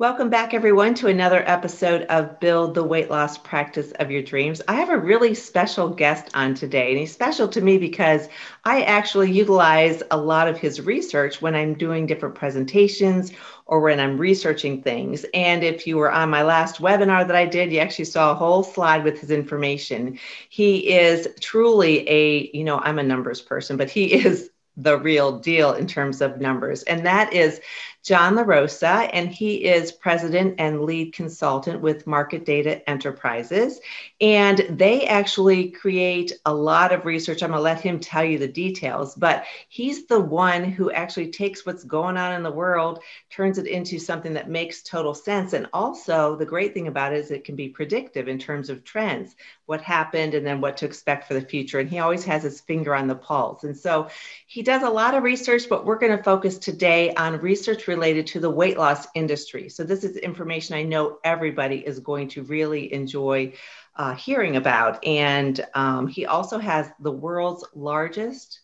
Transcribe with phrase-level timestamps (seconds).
[0.00, 4.62] Welcome back, everyone, to another episode of Build the Weight Loss Practice of Your Dreams.
[4.68, 8.28] I have a really special guest on today, and he's special to me because
[8.64, 13.32] I actually utilize a lot of his research when I'm doing different presentations
[13.66, 15.26] or when I'm researching things.
[15.34, 18.36] And if you were on my last webinar that I did, you actually saw a
[18.36, 20.20] whole slide with his information.
[20.48, 25.40] He is truly a, you know, I'm a numbers person, but he is the real
[25.40, 26.84] deal in terms of numbers.
[26.84, 27.60] And that is
[28.04, 33.80] John LaRosa, and he is president and lead consultant with Marketdata Enterprises.
[34.20, 37.42] And they actually create a lot of research.
[37.42, 41.30] I'm going to let him tell you the details, but he's the one who actually
[41.30, 45.52] takes what's going on in the world, turns it into something that makes total sense.
[45.52, 48.84] And also, the great thing about it is it can be predictive in terms of
[48.84, 49.34] trends,
[49.66, 51.80] what happened, and then what to expect for the future.
[51.80, 53.64] And he always has his finger on the pulse.
[53.64, 54.08] And so
[54.46, 58.26] he does a lot of research, but we're going to focus today on research related
[58.28, 59.68] to the weight loss industry.
[59.68, 63.54] So, this is information I know everybody is going to really enjoy
[63.96, 65.04] uh, hearing about.
[65.04, 68.60] And um, he also has the world's largest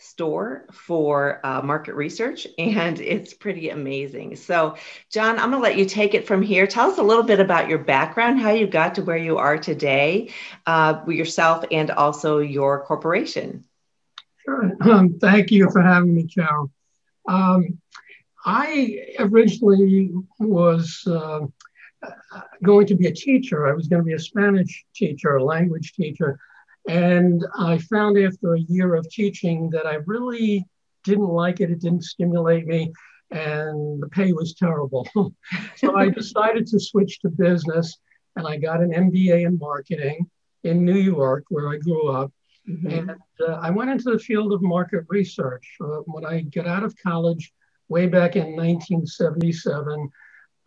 [0.00, 4.36] store for uh, market research, and it's pretty amazing.
[4.36, 4.76] So,
[5.10, 6.66] John, I'm going to let you take it from here.
[6.66, 9.58] Tell us a little bit about your background, how you got to where you are
[9.58, 10.32] today,
[10.66, 13.64] uh, yourself, and also your corporation.
[14.44, 14.72] Sure.
[14.80, 16.70] Um, thank you for having me, Carol.
[17.28, 17.78] Um,
[18.44, 21.40] I originally was uh,
[22.62, 23.66] going to be a teacher.
[23.66, 26.38] I was going to be a Spanish teacher, a language teacher.
[26.88, 30.66] And I found after a year of teaching that I really
[31.04, 31.70] didn't like it.
[31.70, 32.92] It didn't stimulate me,
[33.30, 35.08] and the pay was terrible.
[35.76, 37.98] so I decided to switch to business,
[38.36, 40.30] and I got an MBA in marketing
[40.64, 42.32] in New York, where I grew up.
[42.68, 42.86] Mm-hmm.
[42.90, 45.66] And uh, I went into the field of market research.
[45.80, 47.52] Uh, when I got out of college,
[47.90, 50.08] way back in 1977,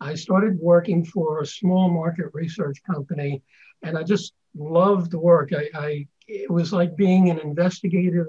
[0.00, 3.42] I started working for a small market research company,
[3.82, 5.50] and I just loved the work.
[5.52, 8.26] I, I it was like being an investigative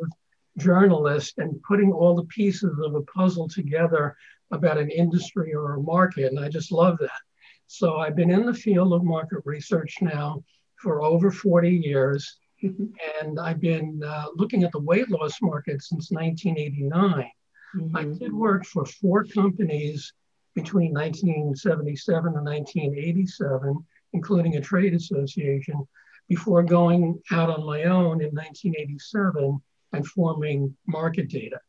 [0.57, 4.15] journalist and putting all the pieces of a puzzle together
[4.51, 7.21] about an industry or a market, and I just love that.
[7.67, 10.43] So I've been in the field of market research now
[10.77, 12.85] for over 40 years, mm-hmm.
[13.19, 17.29] and I've been uh, looking at the weight loss market since 1989.
[17.75, 17.97] Mm-hmm.
[17.97, 20.13] I did work for four companies
[20.53, 25.85] between 1977 and 1987, including a trade association,
[26.29, 29.61] before going out on my own in 1987
[29.93, 31.59] and forming market data.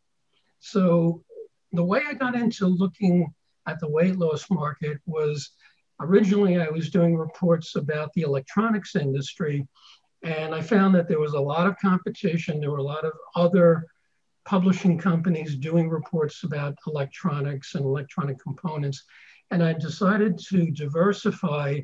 [0.61, 1.23] So
[1.73, 3.33] the way I got into looking
[3.67, 5.51] at the weight loss market was
[6.01, 9.67] originally I was doing reports about the electronics industry,
[10.23, 12.61] and I found that there was a lot of competition.
[12.61, 13.87] There were a lot of other
[14.47, 19.05] publishing companies doing reports about electronics and electronic components.
[19.51, 21.81] And I decided to diversify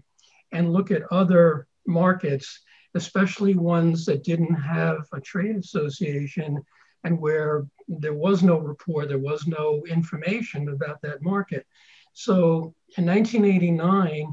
[0.52, 2.60] and look at other markets,
[2.94, 6.62] especially ones that didn't have a trade association
[7.04, 11.66] and where there was no report, there was no information about that market.
[12.12, 14.32] So in 1989,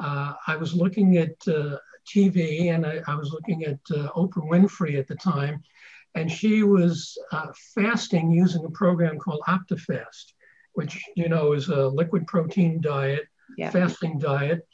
[0.00, 4.48] uh, I was looking at uh, TV and I, I, was looking at uh, Oprah
[4.48, 5.62] Winfrey at the time
[6.16, 10.32] and she was uh, fasting using a program called OptiFast,
[10.72, 13.26] which you know is a liquid protein diet,
[13.58, 13.70] yeah.
[13.70, 14.66] fasting diet,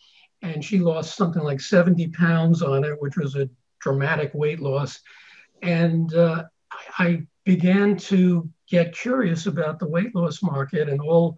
[0.42, 5.00] and she lost something like 70 pounds on it, which was a dramatic weight loss.
[5.62, 6.44] And uh,
[6.98, 11.36] I began to get curious about the weight loss market and all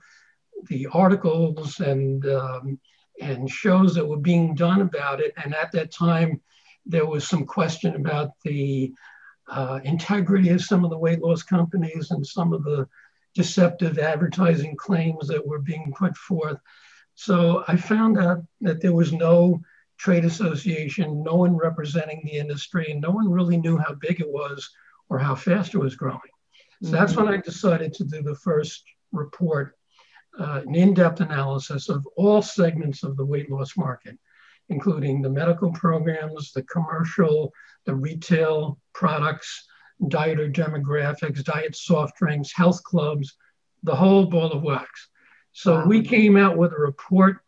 [0.69, 2.79] the articles and um,
[3.23, 5.33] and shows that were being done about it.
[5.43, 6.43] And at that time,
[6.85, 8.93] there was some question about the
[9.49, 12.89] uh, integrity of some of the weight loss companies and some of the
[13.35, 16.59] deceptive advertising claims that were being put forth.
[17.15, 19.61] So I found out that there was no
[19.99, 24.31] trade association, no one representing the industry, and no one really knew how big it
[24.31, 24.69] was
[25.09, 26.21] or how fast it was growing.
[26.83, 26.97] So mm-hmm.
[26.97, 29.77] that's when I decided to do the first report,
[30.39, 34.19] uh, an in depth analysis of all segments of the weight loss market
[34.69, 37.53] including the medical programs, the commercial,
[37.85, 39.67] the retail products,
[40.03, 43.37] dieter demographics, diet soft drinks, health clubs,
[43.83, 45.09] the whole ball of wax.
[45.53, 45.87] So wow.
[45.87, 47.39] we came out with a report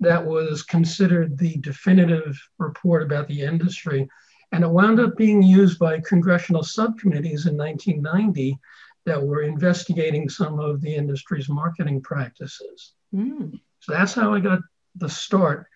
[0.00, 4.08] that was considered the definitive report about the industry.
[4.50, 8.58] And it wound up being used by congressional subcommittees in 1990
[9.04, 12.94] that were investigating some of the industry's marketing practices.
[13.14, 13.60] Mm.
[13.80, 14.60] So that's how I got
[14.96, 15.66] the start.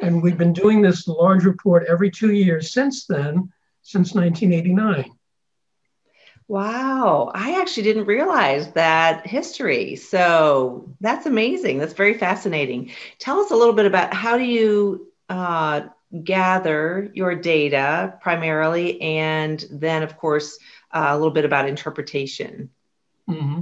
[0.00, 3.52] And we've been doing this large report every two years since then,
[3.82, 5.12] since 1989.
[6.46, 9.96] Wow, I actually didn't realize that history.
[9.96, 11.78] So that's amazing.
[11.78, 12.90] That's very fascinating.
[13.18, 15.82] Tell us a little bit about how do you uh,
[16.22, 20.58] gather your data primarily, and then, of course,
[20.92, 22.70] uh, a little bit about interpretation.
[23.28, 23.60] Mm-hmm.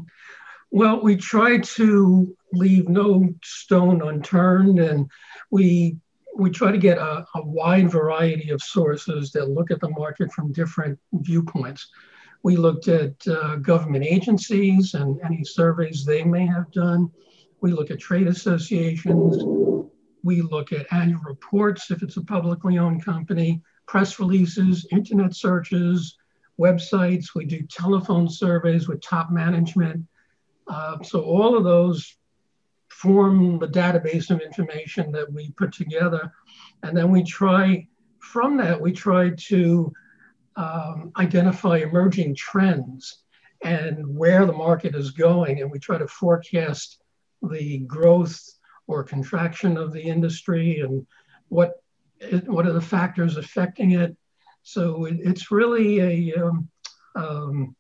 [0.73, 5.09] Well, we try to leave no stone unturned, and
[5.51, 5.99] we
[6.37, 10.33] we try to get a, a wide variety of sources that look at the market
[10.33, 11.89] from different viewpoints.
[12.43, 17.11] We looked at uh, government agencies and any surveys they may have done.
[17.61, 19.45] We look at trade associations.
[20.25, 26.17] We look at annual reports if it's a publicly owned company, press releases, internet searches,
[26.59, 27.35] websites.
[27.35, 30.05] We do telephone surveys with top management.
[30.67, 32.17] Uh, so all of those
[33.03, 36.33] form the database of information that we put together.
[36.83, 37.89] And then we try,
[38.19, 39.93] from that, we try to
[40.57, 43.25] um, identify emerging trends
[43.63, 45.61] and where the market is going.
[45.61, 47.03] And we try to forecast
[47.43, 48.41] the growth
[48.87, 51.07] or contraction of the industry and
[51.49, 51.73] what
[52.47, 54.17] what are the factors affecting it.
[54.63, 56.69] So it, it's really a, um,
[57.17, 57.77] um,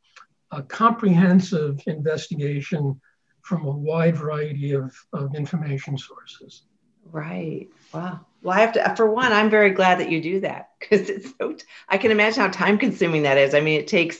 [0.50, 3.00] a comprehensive investigation
[3.42, 6.62] from a wide variety of, of information sources.
[7.10, 7.68] Right.
[7.92, 8.20] Wow.
[8.42, 11.32] Well, I have to, for one, I'm very glad that you do that because it's
[11.38, 11.56] so,
[11.88, 13.54] I can imagine how time consuming that is.
[13.54, 14.18] I mean, it takes,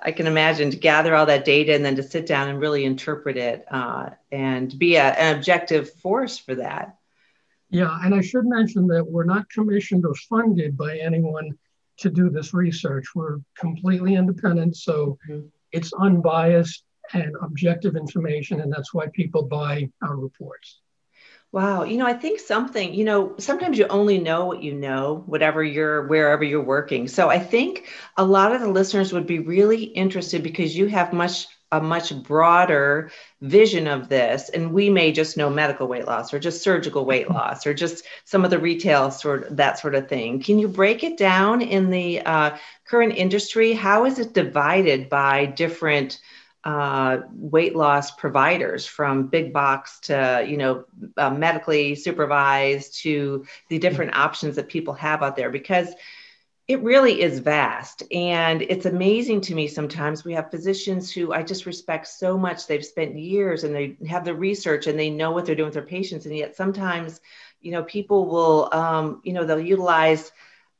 [0.00, 2.84] I can imagine to gather all that data and then to sit down and really
[2.84, 6.96] interpret it uh, and be a, an objective force for that.
[7.70, 7.96] Yeah.
[8.02, 11.58] And I should mention that we're not commissioned or funded by anyone
[11.98, 13.06] to do this research.
[13.14, 14.76] We're completely independent.
[14.76, 15.46] So mm-hmm.
[15.70, 18.60] it's unbiased and objective information.
[18.60, 20.80] And that's why people buy our reports.
[21.52, 21.84] Wow.
[21.84, 25.62] You know, I think something, you know, sometimes you only know what you know, whatever
[25.62, 27.08] you're, wherever you're working.
[27.08, 31.12] So I think a lot of the listeners would be really interested because you have
[31.12, 33.10] much, a much broader
[33.42, 34.48] vision of this.
[34.48, 37.34] And we may just know medical weight loss or just surgical weight mm-hmm.
[37.34, 40.40] loss or just some of the retail sort of that sort of thing.
[40.42, 42.56] Can you break it down in the uh,
[42.86, 43.74] current industry?
[43.74, 46.18] How is it divided by different
[46.64, 50.84] uh, weight loss providers from big box to you know
[51.16, 55.92] uh, medically supervised to the different options that people have out there because
[56.68, 58.04] it really is vast.
[58.12, 62.66] And it's amazing to me sometimes we have physicians who i just respect so much.
[62.66, 65.74] They've spent years and they have the research and they know what they're doing with
[65.74, 66.26] their patients.
[66.26, 67.20] And yet sometimes
[67.60, 70.30] you know people will um, you know they'll utilize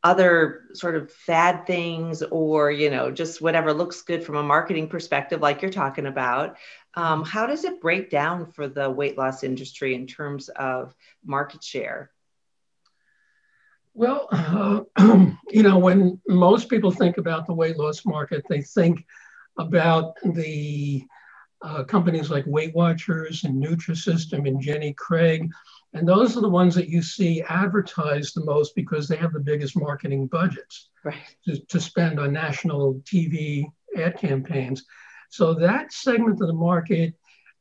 [0.04, 4.88] other sort of fad things or you know just whatever looks good from a marketing
[4.88, 6.56] perspective like you're talking about
[6.94, 7.30] um, mm-hmm.
[7.30, 10.94] how does it break down for the weight loss industry in terms of
[11.24, 12.10] market share
[13.94, 14.80] well uh,
[15.50, 19.06] you know when most people think about the weight loss market they think
[19.58, 21.04] about the
[21.62, 25.48] uh, companies like weight watchers and nutrisystem and jenny craig
[25.94, 29.40] and those are the ones that you see advertised the most because they have the
[29.40, 31.16] biggest marketing budgets right.
[31.44, 33.64] to, to spend on national TV
[33.96, 34.84] ad campaigns.
[35.30, 37.14] So that segment of the market,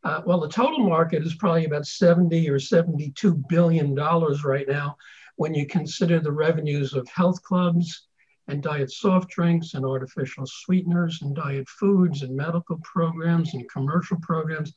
[0.03, 4.95] uh, well, the total market is probably about 70 or 72 billion dollars right now
[5.35, 8.07] when you consider the revenues of health clubs
[8.47, 14.17] and diet soft drinks and artificial sweeteners and diet foods and medical programs and commercial
[14.21, 14.73] programs.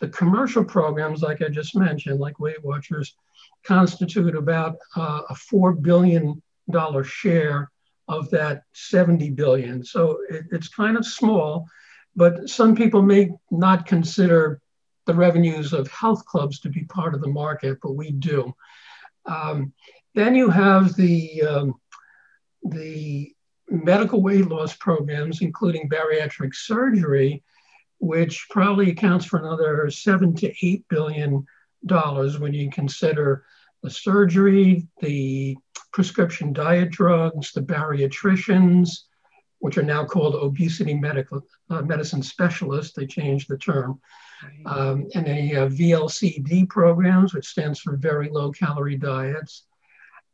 [0.00, 3.14] The commercial programs, like I just mentioned, like Weight Watchers,
[3.64, 6.42] constitute about uh, a $4 billion
[7.04, 7.70] share
[8.08, 9.84] of that 70 billion.
[9.84, 11.66] So it, it's kind of small,
[12.16, 14.60] but some people may not consider
[15.06, 18.52] the revenues of health clubs to be part of the market, but we do.
[19.26, 19.72] Um,
[20.14, 21.74] then you have the, um,
[22.64, 23.32] the
[23.68, 27.42] medical weight loss programs, including bariatric surgery,
[28.00, 31.46] which probably accounts for another seven to eight billion
[31.86, 33.44] dollars when you consider
[33.82, 35.56] the surgery, the
[35.92, 38.90] prescription diet drugs, the bariatricians,
[39.58, 42.94] which are now called obesity medical uh, medicine specialists.
[42.94, 44.00] They changed the term.
[44.64, 49.64] Um, and then you have VLCD programs, which stands for very low calorie diets.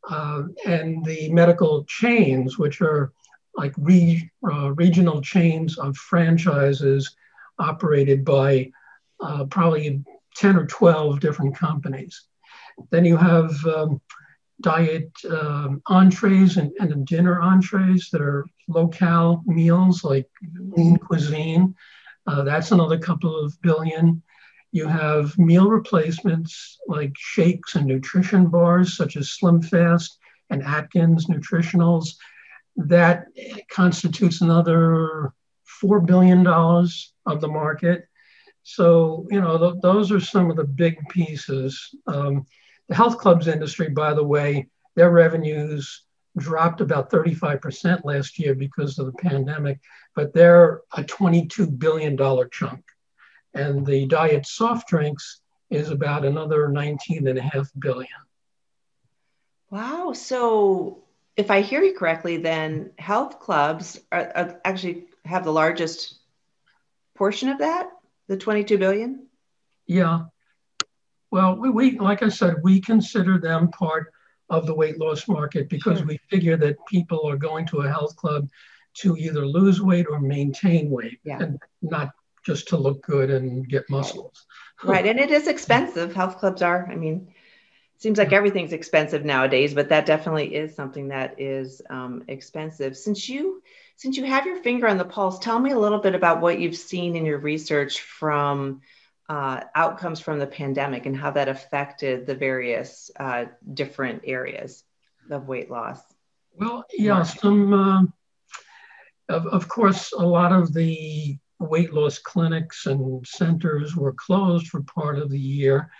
[0.09, 3.11] Uh, and the medical chains, which are
[3.55, 7.13] like re, uh, regional chains of franchises
[7.59, 8.71] operated by
[9.19, 10.03] uh, probably
[10.35, 12.23] 10 or 12 different companies.
[12.91, 14.01] Then you have um,
[14.61, 20.27] diet um, entrees and, and dinner entrees that are local meals like
[20.59, 21.75] lean cuisine.
[22.25, 24.21] Uh, that's another couple of billion.
[24.71, 31.27] You have meal replacements like shakes and nutrition bars, such as Slim Fast and Atkins
[31.27, 32.15] Nutritionals.
[32.75, 33.25] That
[33.71, 35.33] constitutes another
[35.81, 38.07] $4 billion of the market.
[38.63, 41.95] So, you know, th- those are some of the big pieces.
[42.05, 42.45] Um,
[42.89, 46.03] the health clubs industry, by the way, their revenues
[46.37, 49.79] dropped about 35% last year because of the pandemic,
[50.15, 52.17] but they're a $22 billion
[52.51, 52.83] chunk.
[53.53, 58.09] And the diet soft drinks is about another 19.5 billion.
[59.69, 60.13] Wow.
[60.13, 61.03] So
[61.35, 66.19] if I hear you correctly, then health clubs are, are actually have the largest
[67.15, 67.89] portion of that?
[68.27, 69.27] the 22 billion?
[69.87, 70.25] Yeah.
[71.31, 74.13] Well, we, we like I said, we consider them part
[74.49, 76.07] of the weight loss market because sure.
[76.07, 78.47] we figure that people are going to a health club
[78.95, 81.39] to either lose weight or maintain weight yeah.
[81.39, 82.11] and not
[82.45, 84.45] just to look good and get muscles.
[84.83, 85.05] Right.
[85.05, 86.15] And it is expensive.
[86.15, 86.87] Health clubs are.
[86.89, 87.27] I mean,
[87.97, 92.95] seems like everything's expensive nowadays, but that definitely is something that is um, expensive.
[92.95, 93.61] Since you
[93.95, 96.59] since you have your finger on the pulse, tell me a little bit about what
[96.59, 98.81] you've seen in your research from
[99.27, 104.83] uh, outcomes from the pandemic and how that affected the various uh, different areas
[105.31, 105.99] of weight loss.
[106.53, 108.03] Well, yeah, some, uh,
[109.29, 114.81] of, of course, a lot of the weight loss clinics and centers were closed for
[114.83, 115.91] part of the year.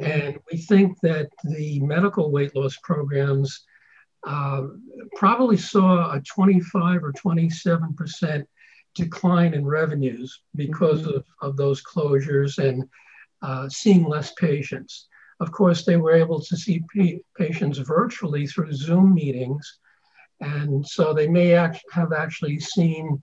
[0.00, 3.64] And we think that the medical weight loss programs
[4.26, 4.62] uh,
[5.16, 8.48] probably saw a 25 or 27 percent
[8.94, 11.16] decline in revenues because mm-hmm.
[11.16, 12.84] of, of those closures and
[13.42, 15.08] uh, seeing less patients.
[15.40, 16.82] Of course, they were able to see
[17.36, 19.78] patients virtually through Zoom meetings.
[20.40, 23.22] And so they may act- have actually seen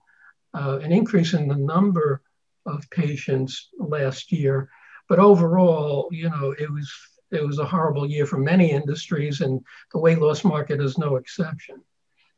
[0.53, 2.21] uh, an increase in the number
[2.65, 4.69] of patients last year.
[5.11, 6.89] But overall, you know, it was
[7.31, 9.59] it was a horrible year for many industries, and
[9.91, 11.83] the weight loss market is no exception.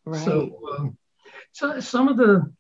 [0.06, 0.26] Right.
[0.26, 0.98] So, um,
[1.52, 2.52] so some of the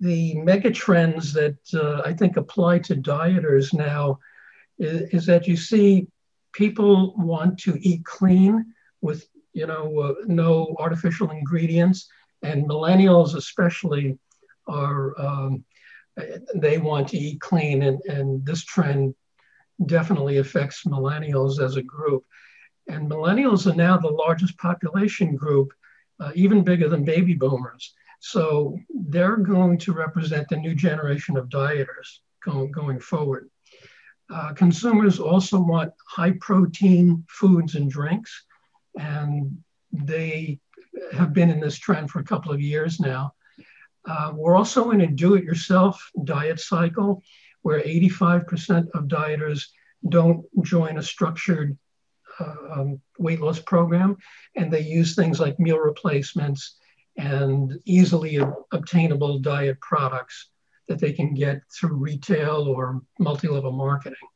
[0.00, 4.18] the mega trends that uh, I think apply to dieters now
[4.78, 6.08] is, is, that you see
[6.52, 12.10] people want to eat clean with you know uh, no artificial ingredients,
[12.42, 14.18] and millennials especially
[14.68, 15.64] are um,
[16.54, 19.14] they want to eat clean, and, and this trend
[19.84, 22.24] definitely affects millennials as a group.
[22.88, 25.72] And millennials are now the largest population group,
[26.20, 27.94] uh, even bigger than baby boomers.
[28.20, 28.78] So
[29.08, 33.50] they're going to represent the new generation of dieters going, going forward.
[34.32, 38.44] Uh, consumers also want high protein foods and drinks,
[38.98, 39.58] and
[39.92, 40.58] they
[41.12, 43.32] have been in this trend for a couple of years now.
[44.08, 47.22] Uh, we're also in a do it yourself diet cycle
[47.66, 49.64] where 85% of dieters
[50.08, 51.76] don't join a structured
[52.38, 54.18] uh, um, weight loss program,
[54.54, 56.76] and they use things like meal replacements
[57.16, 58.38] and easily
[58.70, 60.50] obtainable diet products
[60.86, 64.28] that they can get through retail or multi level marketing.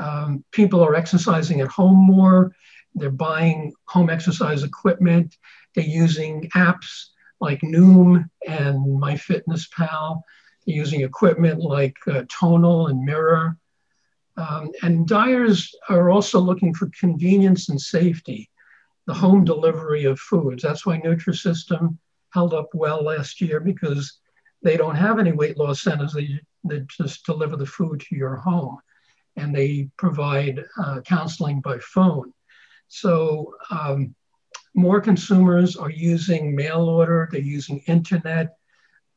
[0.00, 2.56] Um, people are exercising at home more,
[2.96, 5.36] they're buying home exercise equipment,
[5.76, 10.22] they're using apps like Noom and MyFitnessPal
[10.64, 13.56] using equipment like uh, Tonal and Mirror.
[14.36, 18.48] Um, and dyers are also looking for convenience and safety,
[19.06, 20.62] the home delivery of foods.
[20.62, 21.98] That's why Nutrisystem
[22.30, 24.18] held up well last year because
[24.62, 26.14] they don't have any weight loss centers.
[26.14, 28.78] They, they just deliver the food to your home
[29.36, 32.32] and they provide uh, counseling by phone.
[32.88, 34.14] So um,
[34.74, 38.56] more consumers are using mail order, they're using internet,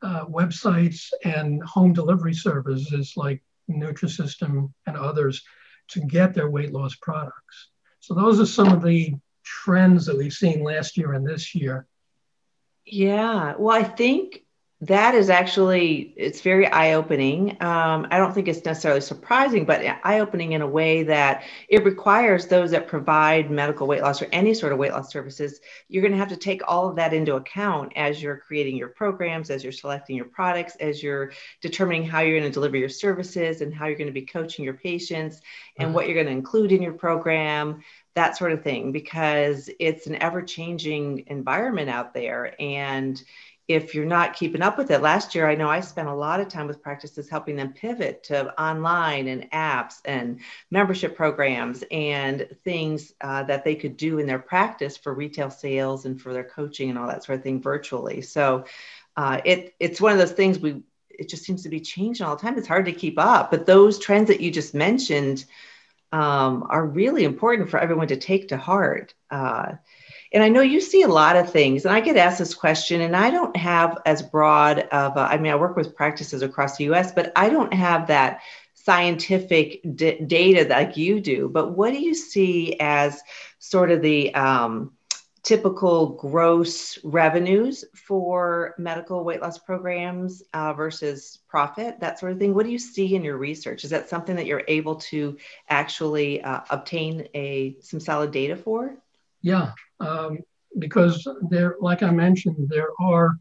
[0.02, 5.42] uh, websites and home delivery services like Nutrisystem and others
[5.88, 7.68] to get their weight loss products.
[8.00, 11.86] So those are some of the trends that we've seen last year and this year.
[12.84, 14.45] Yeah, well, I think
[14.82, 17.50] that is actually it's very eye-opening.
[17.62, 22.46] Um, i don't think it's necessarily surprising but eye-opening in a way that it requires
[22.46, 26.12] those that provide medical weight loss or any sort of weight loss services you're going
[26.12, 29.62] to have to take all of that into account as you're creating your programs as
[29.62, 33.74] you're selecting your products as you're determining how you're going to deliver your services and
[33.74, 35.40] how you're going to be coaching your patients
[35.78, 37.82] and what you're going to include in your program
[38.16, 42.54] that sort of thing because it's an ever-changing environment out there.
[42.58, 43.22] And
[43.68, 45.02] if you're not keeping up with it.
[45.02, 48.22] Last year i know i spent a lot of time with practices helping them pivot
[48.24, 54.26] to online and apps and membership programs and things uh, that they could do in
[54.26, 57.60] their practice for retail sales and for their coaching and all that sort of thing
[57.60, 58.22] virtually.
[58.22, 58.64] So
[59.16, 62.36] uh, it, it's one of those things we it just seems to be changing all
[62.36, 62.58] the time.
[62.58, 65.44] It's hard to keep up but those trends that you just mentioned
[66.12, 69.14] um, are really important for everyone to take to heart.
[69.30, 69.72] Uh,
[70.32, 73.00] and I know you see a lot of things, and I get asked this question,
[73.00, 76.76] and I don't have as broad of, a, I mean, I work with practices across
[76.76, 78.40] the US, but I don't have that
[78.74, 81.48] scientific d- data like you do.
[81.48, 83.20] But what do you see as
[83.58, 84.92] sort of the um,
[85.42, 92.54] typical gross revenues for medical weight loss programs uh, versus profit, that sort of thing?
[92.54, 93.84] What do you see in your research?
[93.84, 95.36] Is that something that you're able to
[95.68, 98.96] actually uh, obtain a some solid data for?
[99.46, 100.40] Yeah, um,
[100.76, 103.36] because there, like I mentioned, there are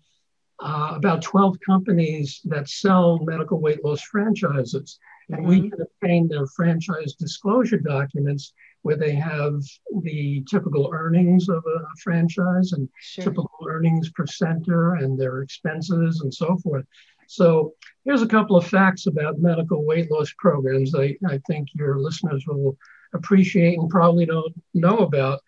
[0.59, 5.49] uh, about 12 companies that sell medical weight loss franchises, and mm-hmm.
[5.49, 9.59] we can obtain their franchise disclosure documents where they have
[10.03, 13.23] the typical earnings of a franchise and sure.
[13.23, 16.85] typical earnings per center and their expenses and so forth.
[17.27, 21.97] So here's a couple of facts about medical weight loss programs I, I think your
[21.97, 22.77] listeners will
[23.15, 25.39] appreciate and probably don't know about.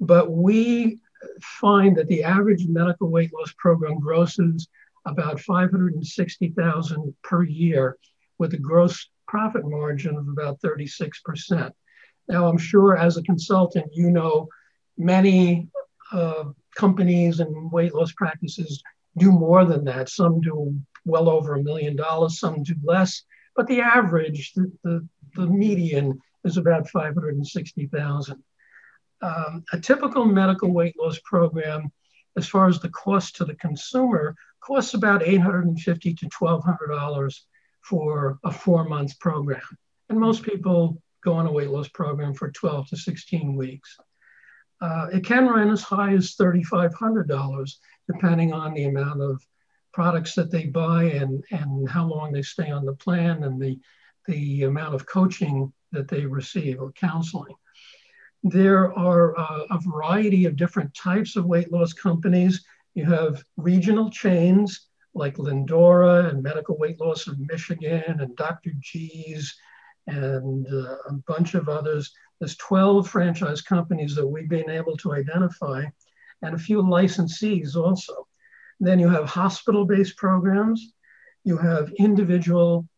[0.00, 0.98] But we
[1.42, 4.68] find that the average medical weight loss program grosses
[5.04, 7.96] about 560,000 per year
[8.38, 11.70] with a gross profit margin of about 36%.
[12.28, 14.48] Now, I'm sure as a consultant, you know
[14.96, 15.68] many
[16.12, 16.44] uh,
[16.76, 18.82] companies and weight loss practices
[19.16, 20.08] do more than that.
[20.08, 23.22] Some do well over a million dollars, some do less,
[23.56, 28.42] but the average, the, the, the median is about 560,000.
[29.22, 31.92] Um, a typical medical weight loss program,
[32.36, 37.40] as far as the cost to the consumer, costs about 850 to $1,200
[37.82, 39.60] for a four month program.
[40.08, 43.96] And most people go on a weight loss program for 12 to 16 weeks.
[44.80, 47.72] Uh, it can run as high as $3,500,
[48.10, 49.44] depending on the amount of
[49.92, 53.78] products that they buy and, and how long they stay on the plan and the,
[54.26, 57.54] the amount of coaching that they receive or counseling.
[58.42, 62.64] There are uh, a variety of different types of weight loss companies.
[62.94, 68.70] You have regional chains like Lindora and Medical Weight Loss of Michigan and Dr.
[68.80, 69.54] G's
[70.06, 72.12] and uh, a bunch of others.
[72.38, 75.84] There's 12 franchise companies that we've been able to identify
[76.42, 78.26] and a few licensees also.
[78.78, 80.94] Then you have hospital based programs,
[81.44, 82.88] you have individual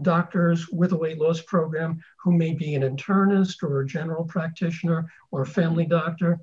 [0.00, 5.06] doctors with a weight loss program who may be an internist or a general practitioner
[5.30, 6.40] or a family doctor.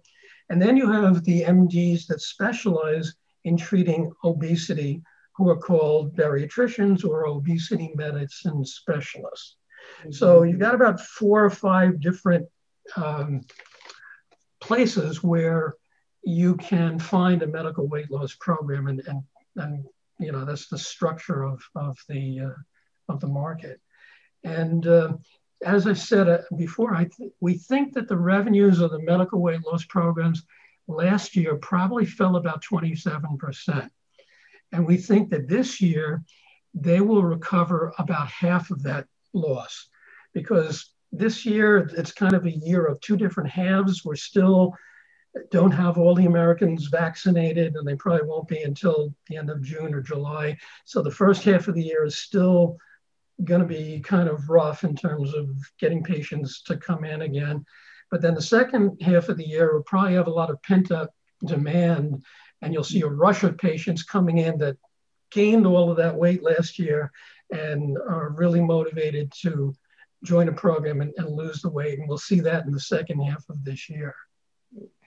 [0.50, 5.02] And then you have the MDs that specialize in treating obesity,
[5.34, 9.56] who are called bariatricians or obesity medicine specialists.
[10.12, 12.48] So you've got about four or five different
[12.96, 13.42] um,
[14.60, 15.76] places where
[16.24, 19.24] you can find a medical weight loss program, and and,
[19.56, 19.86] and
[20.20, 22.62] you know that's the structure of of the uh,
[23.10, 23.80] of the market.
[24.44, 25.14] And uh,
[25.66, 29.42] as I said uh, before, I th- we think that the revenues of the medical
[29.42, 30.46] weight loss programs
[30.88, 33.90] last year probably fell about 27%.
[34.72, 36.24] And we think that this year
[36.74, 39.90] they will recover about half of that loss
[40.34, 44.06] because this year it's kind of a year of two different halves.
[44.06, 44.76] We're still
[45.52, 49.62] don't have all the Americans vaccinated, and they probably won't be until the end of
[49.62, 50.58] June or July.
[50.86, 52.78] So the first half of the year is still
[53.44, 55.50] going to be kind of rough in terms of
[55.80, 57.66] getting patients to come in again.
[58.12, 60.92] But then the second half of the year we'll probably have a lot of pent
[60.92, 61.14] up
[61.46, 62.24] demand,
[62.62, 64.78] and you'll see a rush of patients coming in that
[65.32, 67.12] gained all of that weight last year
[67.52, 69.74] and are really motivated to
[70.24, 72.00] join a program and, and lose the weight.
[72.00, 74.16] And we'll see that in the second half of this year.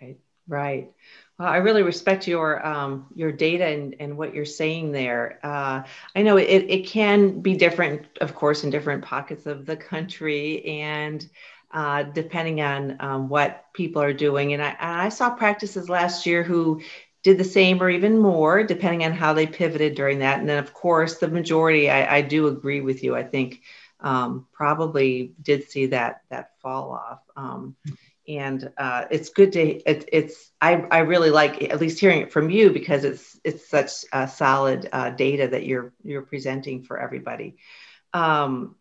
[0.01, 0.19] Right.
[0.49, 0.91] Right.
[1.39, 5.39] Well, I really respect your um, your data and, and what you're saying there.
[5.43, 5.83] Uh,
[6.15, 10.65] I know it, it can be different, of course, in different pockets of the country
[10.65, 11.27] and
[11.71, 14.53] uh, depending on um, what people are doing.
[14.53, 16.83] And I, I saw practices last year who
[17.23, 20.41] did the same or even more, depending on how they pivoted during that.
[20.41, 23.15] And then, of course, the majority, I, I do agree with you.
[23.15, 23.63] I think
[24.01, 27.21] um, probably did see that that fall off.
[27.37, 27.77] Um,
[28.39, 32.33] and uh, it's good to it, it's I, I really like at least hearing it
[32.33, 33.91] from you because it's it's such
[34.29, 37.57] solid uh, data that you're you're presenting for everybody.
[38.13, 38.77] Um,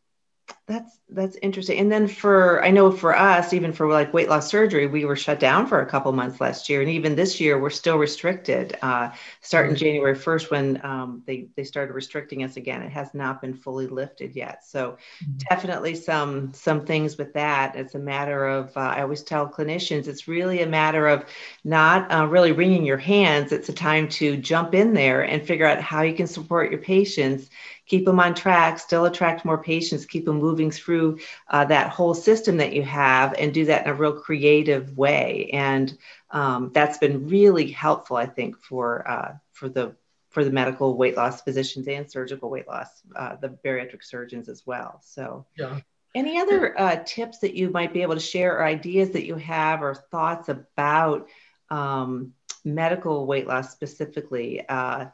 [0.71, 1.77] that's that's interesting.
[1.79, 5.15] And then for I know for us, even for like weight loss surgery, we were
[5.15, 8.77] shut down for a couple months last year, and even this year we're still restricted.
[8.81, 9.09] Uh,
[9.41, 13.53] starting January first, when um, they they started restricting us again, it has not been
[13.53, 14.65] fully lifted yet.
[14.65, 15.37] So mm-hmm.
[15.49, 17.75] definitely some some things with that.
[17.75, 21.25] It's a matter of uh, I always tell clinicians it's really a matter of
[21.65, 23.51] not uh, really wringing your hands.
[23.51, 26.79] It's a time to jump in there and figure out how you can support your
[26.79, 27.49] patients,
[27.85, 31.19] keep them on track, still attract more patients, keep them moving moving through
[31.49, 35.49] uh, that whole system that you have and do that in a real creative way.
[35.53, 35.97] And
[36.29, 39.95] um, that's been really helpful, I think, for uh, for the
[40.29, 44.65] for the medical weight loss physicians and surgical weight loss, uh, the bariatric surgeons as
[44.65, 45.01] well.
[45.03, 45.79] So, yeah.
[46.13, 49.35] Any other uh, tips that you might be able to share, or ideas that you
[49.35, 51.29] have, or thoughts about
[51.69, 52.33] um,
[52.65, 54.61] medical weight loss specifically?
[54.67, 55.05] Uh,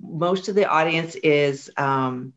[0.00, 2.32] most of the audience is um,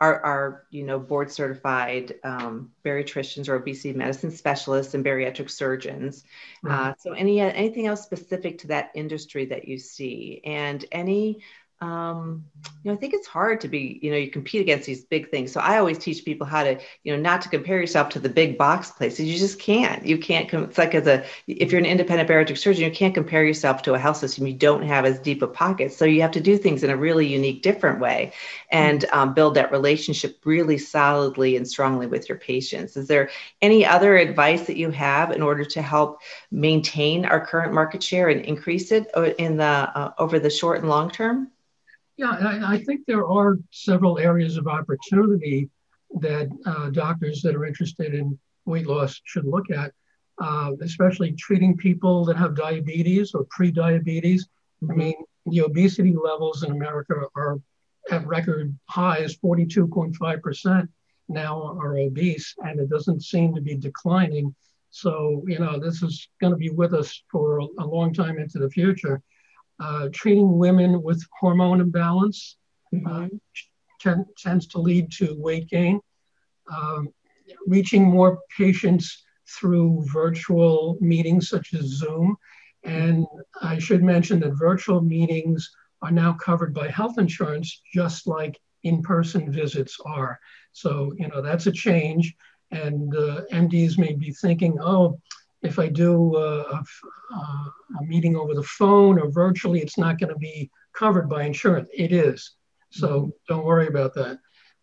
[0.00, 6.24] are, are you know board certified um, bariatricians or obesity medicine specialists and bariatric surgeons.
[6.68, 11.40] Uh, so any anything else specific to that industry that you see, and any
[11.84, 12.44] um,
[12.82, 15.30] you know, I think it's hard to be, you know, you compete against these big
[15.30, 15.52] things.
[15.52, 18.28] So I always teach people how to, you know, not to compare yourself to the
[18.28, 19.26] big box places.
[19.26, 20.04] You just can't.
[20.04, 20.52] You can't.
[20.52, 23.94] It's like as a, if you're an independent bariatric surgeon, you can't compare yourself to
[23.94, 24.46] a health system.
[24.46, 25.92] You don't have as deep a pocket.
[25.92, 28.32] So you have to do things in a really unique, different way,
[28.70, 32.96] and um, build that relationship really solidly and strongly with your patients.
[32.96, 36.20] Is there any other advice that you have in order to help
[36.50, 40.88] maintain our current market share and increase it in the uh, over the short and
[40.88, 41.50] long term?
[42.16, 45.68] Yeah, I, I, think there are several areas of opportunity
[46.20, 49.92] that uh, doctors that are interested in weight loss should look at,
[50.40, 54.46] uh, especially treating people that have diabetes or pre-diabetes.
[54.88, 55.14] I mean,
[55.46, 57.58] the obesity levels in America are
[58.10, 60.88] at record highs, 42.5%
[61.28, 64.54] now are obese, and it doesn't seem to be declining.
[64.90, 68.58] So, you know, this is going to be with us for a long time into
[68.58, 69.20] the future
[69.80, 72.56] uh, treating women with hormone imbalance
[72.94, 73.36] mm-hmm.
[74.06, 76.00] uh, tends to lead to weight gain.
[76.72, 77.08] Um,
[77.66, 82.36] reaching more patients through virtual meetings such as Zoom.
[82.84, 83.26] And
[83.62, 85.70] I should mention that virtual meetings
[86.02, 90.38] are now covered by health insurance, just like in person visits are.
[90.72, 92.34] So, you know, that's a change.
[92.70, 95.20] And uh, MDs may be thinking, oh,
[95.64, 96.84] if I do a, a,
[97.34, 101.88] a, meeting over the phone or virtually, it's not going to be covered by insurance.
[101.92, 102.52] It is.
[102.90, 103.30] So mm-hmm.
[103.48, 104.38] don't worry about that.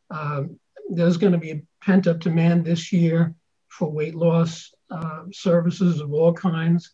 [0.09, 3.33] Um, there's going to be pent up demand this year
[3.69, 6.91] for weight loss uh, services of all kinds.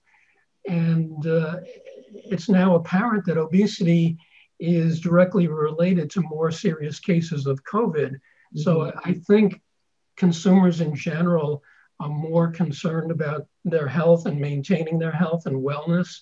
[0.68, 1.58] And uh,
[2.14, 4.18] it's now apparent that obesity
[4.60, 8.12] is directly related to more serious cases of COVID.
[8.12, 8.60] Mm-hmm.
[8.60, 9.62] So I think
[10.18, 11.64] consumers in general
[12.00, 16.22] are more concerned about their health and maintaining their health and wellness.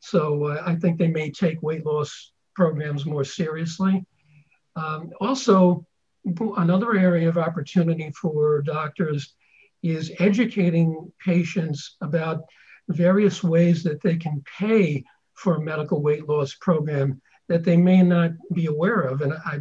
[0.00, 4.04] So uh, I think they may take weight loss programs more seriously.
[4.76, 5.84] Um, also,
[6.56, 9.34] another area of opportunity for doctors
[9.82, 12.42] is educating patients about
[12.88, 15.04] various ways that they can pay
[15.34, 19.20] for a medical weight loss program that they may not be aware of.
[19.20, 19.60] And I,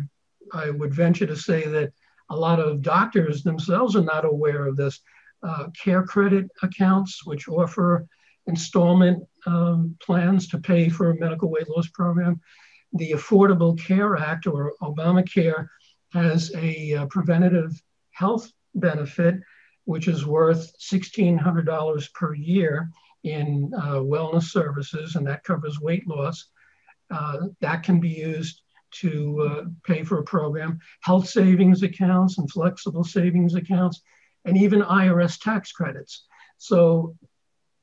[0.54, 1.94] I would venture to say that
[2.30, 5.00] a lot of doctors themselves are not aware of this
[5.44, 8.08] uh, care credit accounts, which offer
[8.48, 12.40] installment um, plans to pay for a medical weight loss program.
[12.94, 15.68] The Affordable Care Act, or Obamacare,
[16.14, 17.72] has a uh, preventative
[18.12, 19.36] health benefit,
[19.86, 22.90] which is worth $1,600 per year
[23.24, 26.48] in uh, wellness services, and that covers weight loss.
[27.10, 30.80] Uh, that can be used to uh, pay for a program.
[31.02, 34.02] Health savings accounts and flexible savings accounts
[34.48, 36.26] and even IRS tax credits.
[36.58, 37.16] So,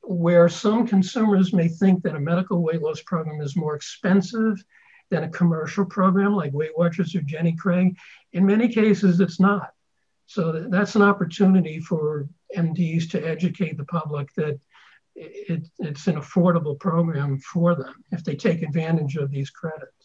[0.03, 4.63] where some consumers may think that a medical weight loss program is more expensive
[5.11, 7.97] than a commercial program like Weight Watchers or Jenny Craig,
[8.33, 9.71] in many cases it's not.
[10.27, 14.59] So, that's an opportunity for MDs to educate the public that
[15.15, 20.04] it, it's an affordable program for them if they take advantage of these credits.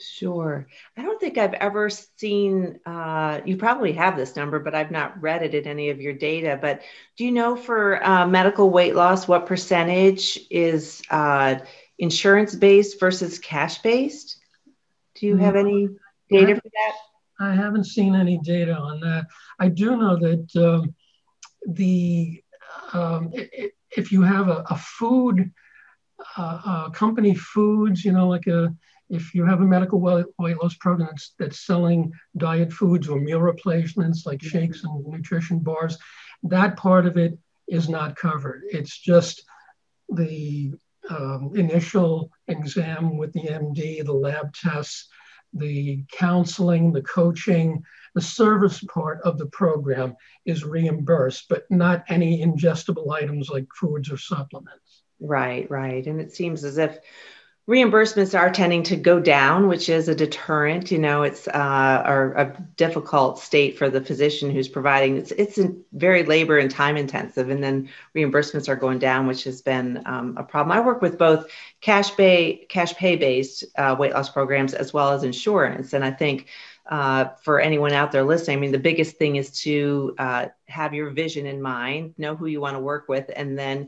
[0.00, 0.66] Sure.
[0.96, 5.20] I don't think I've ever seen, uh, you probably have this number, but I've not
[5.20, 6.58] read it in any of your data.
[6.60, 6.82] But
[7.16, 11.56] do you know for uh, medical weight loss, what percentage is uh,
[11.98, 14.38] insurance based versus cash based?
[15.16, 15.88] Do you have any
[16.30, 16.92] data for that?
[17.40, 19.26] I haven't seen any data on that.
[19.58, 20.94] I do know that um,
[21.66, 22.42] the
[22.92, 23.32] um,
[23.96, 25.50] if you have a, a food
[26.36, 28.74] uh, company foods, you know, like a
[29.10, 33.40] if you have a medical weight loss program that's, that's selling diet foods or meal
[33.40, 35.98] replacements like shakes and nutrition bars,
[36.44, 37.36] that part of it
[37.68, 38.62] is not covered.
[38.70, 39.42] It's just
[40.08, 40.72] the
[41.08, 45.08] um, initial exam with the MD, the lab tests,
[45.52, 47.82] the counseling, the coaching,
[48.14, 54.10] the service part of the program is reimbursed, but not any ingestible items like foods
[54.10, 55.02] or supplements.
[55.20, 56.06] Right, right.
[56.06, 56.98] And it seems as if
[57.70, 60.90] reimbursements are tending to go down, which is a deterrent.
[60.90, 65.16] You know, it's uh, or a difficult state for the physician who's providing.
[65.16, 65.60] It's it's
[65.92, 70.36] very labor and time intensive, and then reimbursements are going down, which has been um,
[70.36, 70.76] a problem.
[70.76, 71.46] I work with both
[71.80, 76.10] cash pay cash pay based uh, weight loss programs as well as insurance, and I
[76.10, 76.48] think
[76.90, 80.92] uh, for anyone out there listening, I mean, the biggest thing is to uh, have
[80.92, 83.86] your vision in mind, know who you want to work with, and then,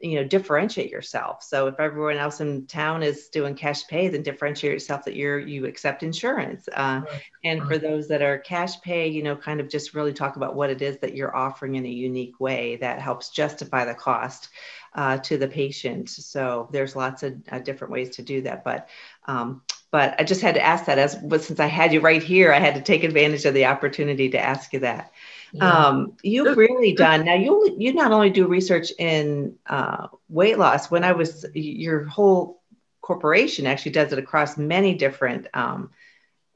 [0.00, 1.42] you know, differentiate yourself.
[1.42, 5.38] So if everyone else in town is doing cash pay, then differentiate yourself that you're
[5.38, 6.66] you accept insurance.
[6.72, 7.22] Uh, right.
[7.44, 7.68] And right.
[7.68, 10.70] for those that are cash pay, you know, kind of just really talk about what
[10.70, 14.48] it is that you're offering in a unique way that helps justify the cost.
[14.92, 16.10] Uh, to the patient.
[16.10, 18.64] So there's lots of uh, different ways to do that.
[18.64, 18.88] But
[19.24, 22.22] um, but I just had to ask that as but since I had you right
[22.22, 25.12] here, I had to take advantage of the opportunity to ask you that.
[25.52, 25.68] Yeah.
[25.68, 27.34] Um, you've really done now.
[27.34, 30.90] You you not only do research in uh, weight loss.
[30.90, 32.62] When I was your whole
[33.00, 35.90] corporation actually does it across many different um,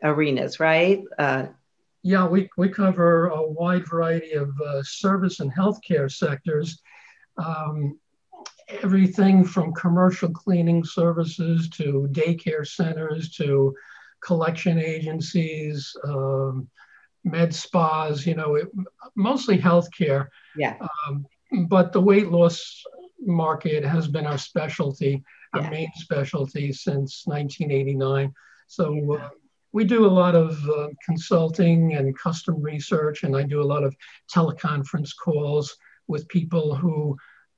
[0.02, 1.02] arenas, right?
[1.18, 1.46] Uh,
[2.04, 6.80] yeah, we we cover a wide variety of uh, service and healthcare sectors.
[7.36, 7.98] Um,
[8.68, 13.74] everything from commercial cleaning services to daycare centers to
[14.22, 16.68] collection agencies, um,
[17.24, 18.68] med spas, you know, it,
[19.14, 20.28] mostly healthcare.
[20.56, 20.76] Yeah.
[21.06, 21.26] Um,
[21.68, 22.82] but the weight loss
[23.20, 25.22] market has been our specialty,
[25.54, 28.32] our main specialty since 1989.
[28.66, 29.28] So uh,
[29.72, 33.84] we do a lot of uh, consulting and custom research, and I do a lot
[33.84, 33.94] of
[34.32, 37.16] teleconference calls with people who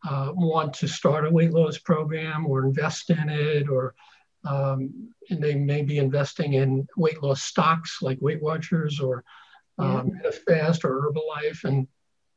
[0.09, 3.95] uh, want to start a weight loss program or invest in it, or
[4.45, 9.25] um, and they may be investing in weight loss stocks like Weight Watchers or
[9.79, 10.31] um, yeah.
[10.47, 11.89] Fast or Herbalife, and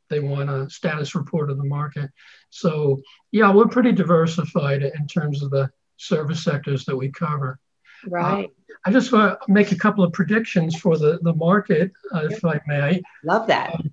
[0.10, 2.10] they want a status report of the market.
[2.50, 3.02] So
[3.32, 7.60] yeah, we're pretty diversified in terms of the service sectors that we cover.
[8.08, 8.46] Right.
[8.46, 8.48] Uh,
[8.86, 12.44] I just want to make a couple of predictions for the, the market, uh, if
[12.46, 13.02] I may.
[13.24, 13.76] Love that.
[13.76, 13.92] Um,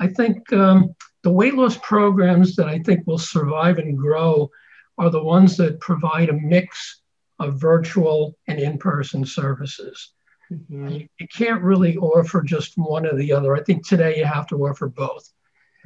[0.00, 4.50] I think um, the weight loss programs that I think will survive and grow
[4.98, 7.00] are the ones that provide a mix
[7.40, 10.12] of virtual and in person services.
[10.52, 10.88] Mm-hmm.
[10.88, 13.56] You, you, can't really offer just one or the other.
[13.56, 15.32] I think today you have to offer both.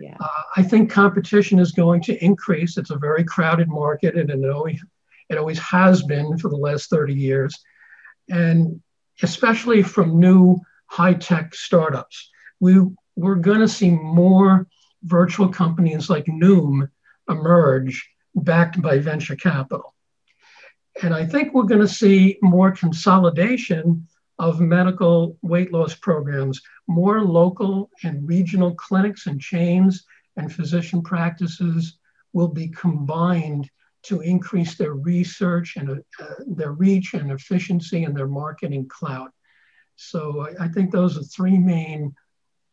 [0.01, 0.17] Yeah.
[0.21, 2.77] Uh, I think competition is going to increase.
[2.77, 4.85] It's a very crowded market, and it always,
[5.31, 7.57] it always has been for the last 30 years.
[8.29, 8.83] And
[9.23, 12.81] especially from new high tech startups, we,
[13.15, 14.67] we're going to see more
[15.09, 16.89] virtual companies like Noom
[17.29, 19.95] emerge backed by venture capital.
[21.03, 24.07] And I think we're going to see more consolidation
[24.39, 30.05] of medical weight loss programs, more local and regional clinics and chains
[30.37, 31.99] and physician practices
[32.33, 33.69] will be combined
[34.05, 39.33] to increase their research and uh, their reach and efficiency and their marketing clout.
[39.97, 42.15] So I, I think those are three main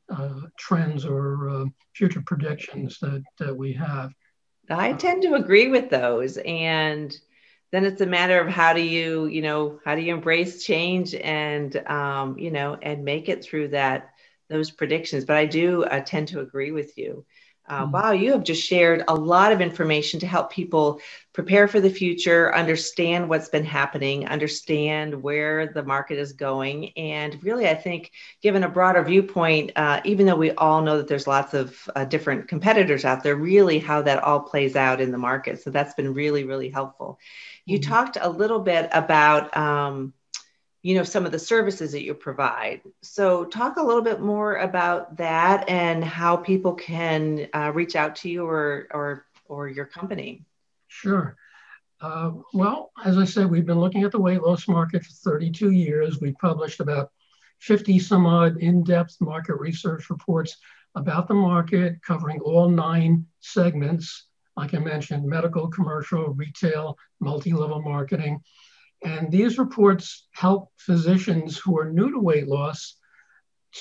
[0.09, 1.65] uh, trends or uh,
[1.95, 4.11] future predictions that, that we have.
[4.69, 6.37] I tend to agree with those.
[6.37, 7.15] And
[7.71, 11.13] then it's a matter of how do you, you know, how do you embrace change
[11.13, 14.11] and, um, you know, and make it through that,
[14.49, 15.25] those predictions.
[15.25, 17.25] But I do uh, tend to agree with you.
[17.67, 17.91] Uh, hmm.
[17.91, 20.99] wow, you have just shared a lot of information to help people
[21.33, 26.91] prepare for the future, understand what's been happening, understand where the market is going.
[26.97, 31.07] And really, I think, given a broader viewpoint, uh, even though we all know that
[31.07, 35.11] there's lots of uh, different competitors out there, really how that all plays out in
[35.11, 35.61] the market.
[35.61, 37.19] So that's been really, really helpful.
[37.65, 37.91] You mm-hmm.
[37.91, 39.55] talked a little bit about.
[39.57, 40.13] Um,
[40.85, 42.79] you know some of the services that you provide.
[43.01, 48.17] So talk a little bit more about that and how people can uh, reach out
[48.17, 50.45] to you or or or your company.
[50.87, 51.35] Sure.
[52.01, 55.71] Uh, well as i said we've been looking at the weight loss market for 32
[55.71, 56.21] years.
[56.21, 57.09] We published about
[57.61, 60.55] 50 some odd in-depth market research reports
[60.93, 64.27] about the market covering all nine segments.
[64.55, 68.39] Like i mentioned medical commercial retail multi-level marketing
[69.05, 72.97] and these reports help physicians who are new to weight loss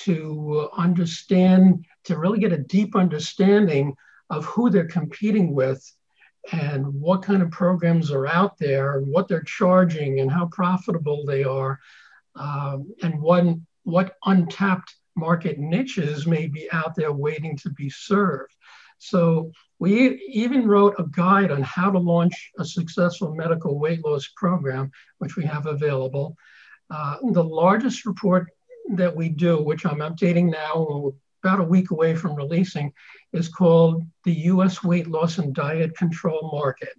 [0.03, 3.95] to understand, to really get a deep understanding
[4.29, 5.83] of who they're competing with
[6.51, 11.25] and what kind of programs are out there and what they're charging and how profitable
[11.25, 11.79] they are
[12.35, 13.45] um, and what,
[13.81, 18.53] what untapped market niches may be out there waiting to be served.
[18.99, 24.27] So we even wrote a guide on how to launch a successful medical weight loss
[24.35, 26.37] program, which we have available.
[26.89, 28.47] Uh, the largest report
[28.93, 31.11] that we do, which I'm updating now,
[31.43, 32.93] about a week away from releasing,
[33.33, 36.93] is called the US Weight Loss and Diet Control Market.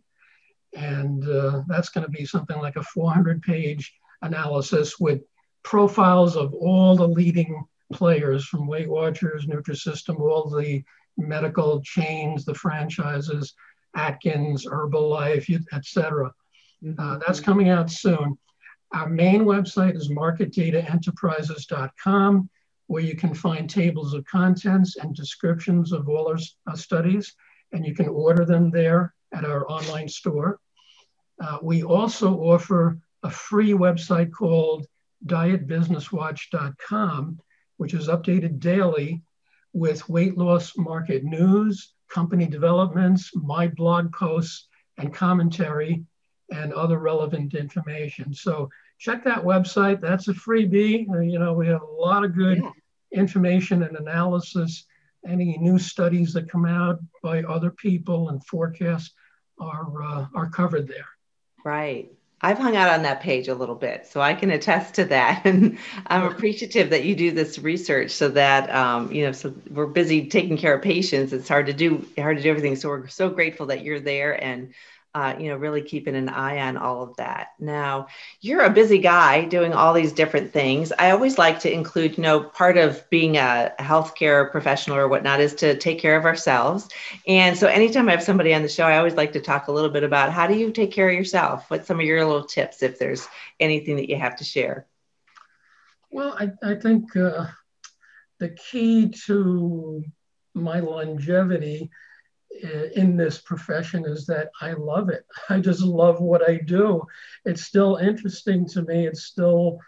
[0.75, 5.23] And uh, that's going to be something like a 400 page analysis with
[5.63, 10.85] profiles of all the leading players from Weight Watchers, Nutrisystem, all the
[11.17, 13.55] medical chains, the franchises,
[13.95, 16.35] Atkins, Herbalife, etc.
[16.83, 17.01] Mm-hmm.
[17.01, 18.37] Uh, that's coming out soon.
[18.93, 22.51] Our main website is marketdataenterprises.com,
[22.87, 27.35] where you can find tables of contents and descriptions of all our uh, studies,
[27.73, 30.61] and you can order them there at our online store.
[31.41, 34.87] Uh, we also offer a free website called
[35.27, 37.41] dietbusinesswatch.com,
[37.77, 39.23] which is updated daily
[39.77, 46.03] with weight loss market news, company developments, my blog posts, and commentary,
[46.51, 48.33] and other relevant information.
[48.33, 50.01] So check that website.
[50.01, 51.07] That's a freebie.
[51.11, 52.71] Uh, you know, we have a lot of good yeah.
[53.13, 54.87] information and analysis.
[55.29, 59.13] Any new studies that come out by other people and forecasts
[59.61, 61.11] are uh, are covered there.
[61.67, 62.11] Right.
[62.43, 65.43] I've hung out on that page a little bit, so I can attest to that.
[65.47, 69.87] And I'm appreciative that you do this research so that um, you know, so we're
[69.87, 71.33] busy taking care of patients.
[71.33, 72.77] It's hard to do hard to do everything.
[72.77, 74.75] So we're so grateful that you're there and
[75.17, 77.53] uh, you know, really keeping an eye on all of that.
[77.59, 78.09] Now,
[78.43, 80.93] you're a busy guy doing all these different things.
[80.99, 85.41] I always like to include, you know, part of being a healthcare professional or whatnot
[85.41, 86.91] is to take care of ourselves.
[87.27, 89.73] And so, anytime I have somebody on the show, I always like to talk a
[89.73, 91.71] little bit about how do you take care of yourself?
[91.71, 93.27] What's some of your little tips if there's
[93.59, 94.87] anything that you have to share?
[96.11, 97.47] Well, I, I think uh,
[98.39, 100.05] the key to
[100.53, 101.91] my longevity
[102.95, 105.25] in this profession is that I love it.
[105.49, 107.03] I just love what I do.
[107.45, 109.07] It's still interesting to me.
[109.07, 109.81] It's still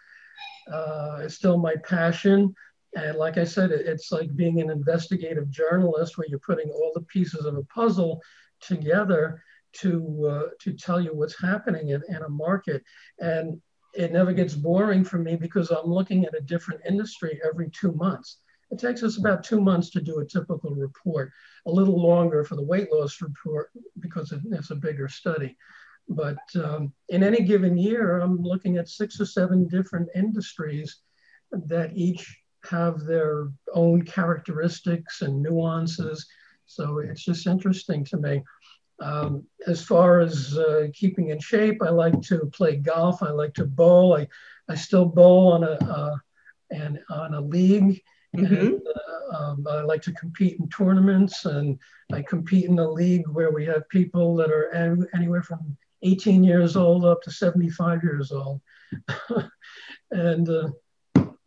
[0.72, 2.54] uh, it's still my passion.
[2.94, 7.02] And like I said, it's like being an investigative journalist where you're putting all the
[7.02, 8.20] pieces of a puzzle
[8.60, 9.42] together
[9.74, 12.82] to uh, to tell you what's happening in, in a market.
[13.18, 13.60] And
[13.94, 17.92] it never gets boring for me because I'm looking at a different industry every two
[17.92, 18.38] months.
[18.70, 21.32] It takes us about two months to do a typical report,
[21.66, 25.56] a little longer for the weight loss report because it's a bigger study.
[26.08, 30.96] But um, in any given year, I'm looking at six or seven different industries
[31.52, 36.26] that each have their own characteristics and nuances.
[36.66, 38.42] So it's just interesting to me.
[39.00, 43.22] Um, as far as uh, keeping in shape, I like to play golf.
[43.22, 44.16] I like to bowl.
[44.16, 44.28] I,
[44.68, 46.16] I still bowl on a uh,
[46.70, 48.02] and on a league
[48.36, 48.54] Mm-hmm.
[48.54, 51.78] And, uh, um, I like to compete in tournaments, and
[52.12, 56.44] I compete in a league where we have people that are any, anywhere from 18
[56.44, 58.60] years old up to 75 years old.
[60.10, 60.68] and uh,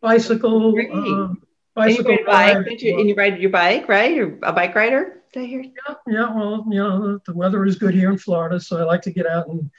[0.02, 1.34] bicycle, uh,
[1.74, 2.12] bicycle.
[2.12, 4.14] And you, ride bike, you, and you ride your bike, right?
[4.14, 5.22] You're a bike rider.
[5.34, 5.62] Did I hear?
[5.62, 6.36] Yeah, yeah.
[6.36, 9.26] Well, you know, the weather is good here in Florida, so I like to get
[9.26, 9.70] out and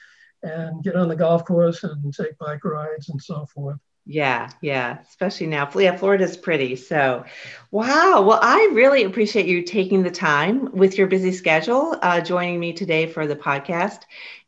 [0.42, 3.78] and get on the golf course and take bike rides and so forth.
[4.04, 5.70] Yeah, yeah, especially now.
[5.76, 6.74] Yeah, Florida's pretty.
[6.74, 7.24] So,
[7.70, 8.22] wow.
[8.22, 12.72] Well, I really appreciate you taking the time with your busy schedule, uh, joining me
[12.72, 14.00] today for the podcast.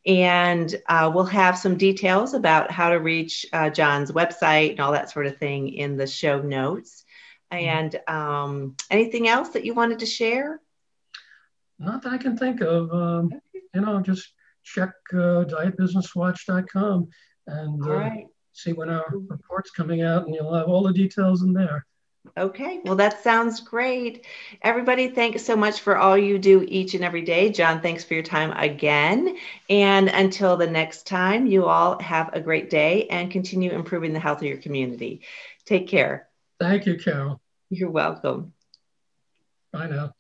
[0.06, 4.92] And uh, we'll have some details about how to reach uh, John's website and all
[4.92, 7.04] that sort of thing in the show notes.
[7.52, 7.64] Mm-hmm.
[7.64, 10.60] And um, anything else that you wanted to share?
[11.78, 12.92] Not that I can think of.
[12.92, 13.30] Um,
[13.72, 14.32] you know, just
[14.64, 17.08] check uh, dietbusinesswatch.com
[17.46, 17.82] and.
[17.84, 21.42] All uh, right see when our report's coming out, and you'll have all the details
[21.42, 21.86] in there.
[22.38, 24.26] Okay, well, that sounds great.
[24.62, 27.50] Everybody, thanks so much for all you do each and every day.
[27.50, 29.36] John, thanks for your time again.
[29.68, 34.20] And until the next time, you all have a great day and continue improving the
[34.20, 35.20] health of your community.
[35.66, 36.28] Take care.
[36.58, 37.40] Thank you, Carol.
[37.68, 38.54] You're welcome.
[39.72, 40.14] Bye now.